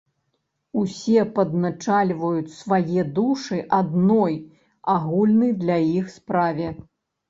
[0.83, 4.35] Усе падначальваюць свае душы адной,
[4.99, 6.77] агульнай для іх справе.